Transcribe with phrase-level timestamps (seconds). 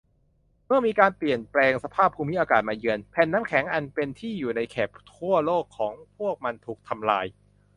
[0.65, 7.25] เมื่อการเปลี่ยนแปลงสภาพภูมิอากาศมาเยือน แผ่นน้ำแข็งอันเป็นที่อยู่ในแถบขั้วโลกของพวกมันถูกทำลาย